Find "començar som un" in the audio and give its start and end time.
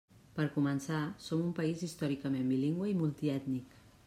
0.55-1.53